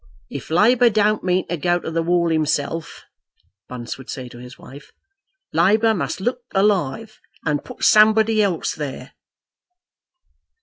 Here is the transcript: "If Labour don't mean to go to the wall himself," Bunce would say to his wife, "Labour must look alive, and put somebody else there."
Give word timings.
"If 0.31 0.49
Labour 0.49 0.89
don't 0.89 1.23
mean 1.23 1.47
to 1.47 1.57
go 1.57 1.77
to 1.77 1.91
the 1.91 2.01
wall 2.01 2.29
himself," 2.29 3.05
Bunce 3.69 3.99
would 3.99 4.09
say 4.09 4.27
to 4.29 4.39
his 4.39 4.57
wife, 4.57 4.91
"Labour 5.53 5.93
must 5.93 6.19
look 6.19 6.41
alive, 6.55 7.19
and 7.45 7.63
put 7.63 7.83
somebody 7.83 8.41
else 8.41 8.73
there." 8.73 9.13